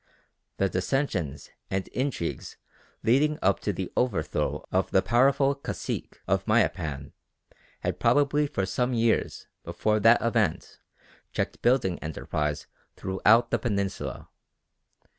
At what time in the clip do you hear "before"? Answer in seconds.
9.63-9.99